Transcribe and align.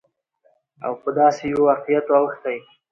او 0.85 0.93
دا 0.95 0.99
په 1.01 1.09
داسې 1.19 1.43
يوه 1.51 1.63
واقعيت 1.67 2.07
اوښتى، 2.15 2.55